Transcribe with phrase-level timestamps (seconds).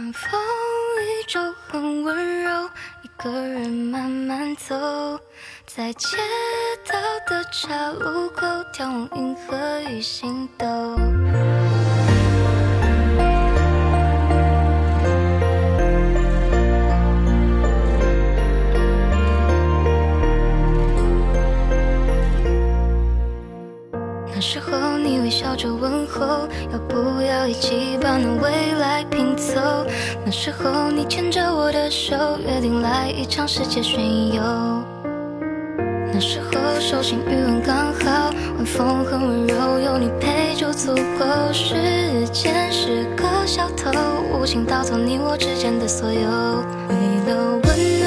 [0.00, 0.30] 晚风
[1.02, 2.70] 依旧很温柔，
[3.02, 4.74] 一个人慢慢走，
[5.66, 6.16] 在街
[6.86, 10.66] 道的岔路口眺望银河与星斗。
[24.40, 29.60] 那时候你微笑着问候，要不要一起把那未来拼凑？
[30.24, 34.42] 那时候你牵着我的手，约定来一场世界巡游。
[36.10, 41.52] 那时候手心余温刚好，晚风很温柔，有你陪就足够。
[41.52, 41.74] 时
[42.32, 43.92] 间是个小偷，
[44.32, 46.20] 无情盗走你我之间的所有。
[46.88, 46.96] 为
[47.30, 47.99] 了温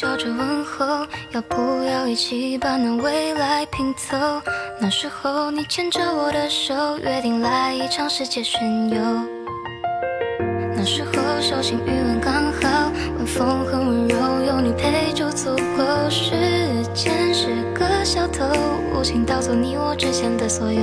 [0.00, 4.16] 笑着问候，要不要一起把那未来拼凑？
[4.80, 8.98] 那时候你牵着我的手，约定来一场世界巡游。
[10.74, 11.12] 那时候
[11.42, 16.08] 手心余温刚好，晚风很温柔，有你陪就足够。
[16.08, 16.30] 时
[16.94, 18.46] 间是个小偷，
[18.94, 20.80] 无情盗走你我之间的所有。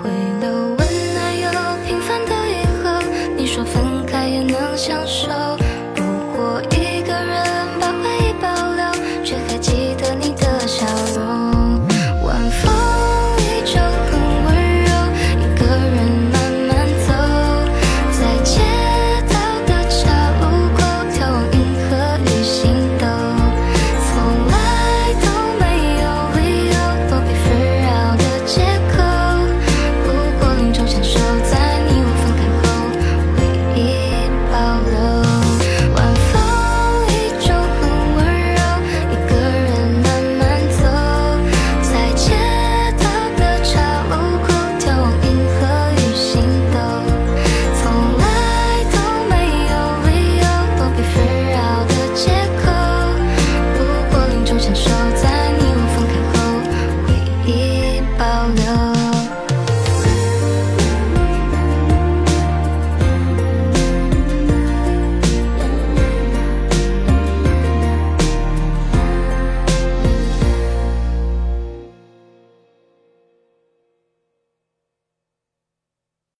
[0.00, 1.50] 回流温暖又
[1.88, 3.02] 平凡的以后，
[3.36, 5.53] 你说分开也能相守。